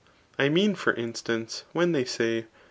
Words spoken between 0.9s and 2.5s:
instance, when they say.